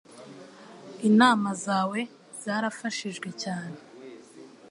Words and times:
Inama 1.09 1.49
zawe 1.65 1.99
zarafashijwe 2.43 3.29
cyane. 3.43 3.77